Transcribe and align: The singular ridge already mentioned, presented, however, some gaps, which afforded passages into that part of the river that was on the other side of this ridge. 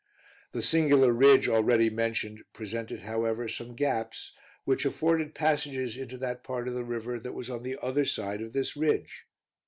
The 0.53 0.63
singular 0.63 1.13
ridge 1.13 1.47
already 1.47 1.91
mentioned, 1.91 2.43
presented, 2.53 3.01
however, 3.01 3.47
some 3.47 3.75
gaps, 3.75 4.33
which 4.65 4.83
afforded 4.83 5.35
passages 5.35 5.95
into 5.95 6.17
that 6.17 6.43
part 6.43 6.67
of 6.67 6.73
the 6.73 6.83
river 6.83 7.19
that 7.19 7.33
was 7.35 7.51
on 7.51 7.61
the 7.61 7.77
other 7.83 8.05
side 8.05 8.41
of 8.41 8.51
this 8.53 8.75
ridge. 8.75 9.25